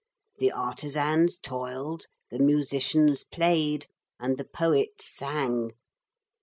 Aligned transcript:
The 0.39 0.51
artisans 0.51 1.37
toiled, 1.37 2.07
the 2.31 2.39
musicians 2.39 3.23
played, 3.23 3.85
and 4.19 4.35
the 4.39 4.45
poets 4.45 5.05
sang. 5.15 5.73